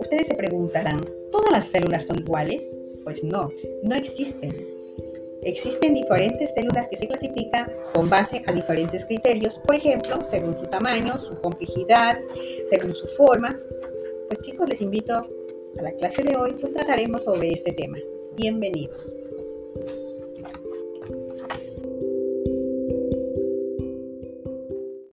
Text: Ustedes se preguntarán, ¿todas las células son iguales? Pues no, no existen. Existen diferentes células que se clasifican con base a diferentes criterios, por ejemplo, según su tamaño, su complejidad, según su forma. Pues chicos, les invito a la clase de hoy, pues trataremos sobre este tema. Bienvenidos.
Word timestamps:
Ustedes 0.00 0.26
se 0.26 0.34
preguntarán, 0.34 1.00
¿todas 1.32 1.50
las 1.52 1.66
células 1.66 2.04
son 2.04 2.18
iguales? 2.18 2.78
Pues 3.04 3.24
no, 3.24 3.50
no 3.82 3.94
existen. 3.94 4.52
Existen 5.42 5.94
diferentes 5.94 6.52
células 6.54 6.88
que 6.88 6.96
se 6.96 7.06
clasifican 7.06 7.70
con 7.92 8.08
base 8.08 8.42
a 8.46 8.52
diferentes 8.52 9.04
criterios, 9.04 9.58
por 9.58 9.74
ejemplo, 9.74 10.18
según 10.30 10.58
su 10.58 10.64
tamaño, 10.66 11.18
su 11.18 11.40
complejidad, 11.40 12.18
según 12.68 12.94
su 12.94 13.06
forma. 13.08 13.58
Pues 14.28 14.40
chicos, 14.40 14.68
les 14.68 14.80
invito 14.80 15.14
a 15.14 15.82
la 15.82 15.92
clase 15.92 16.22
de 16.22 16.36
hoy, 16.36 16.54
pues 16.60 16.72
trataremos 16.72 17.24
sobre 17.24 17.52
este 17.52 17.72
tema. 17.72 17.98
Bienvenidos. 18.36 19.12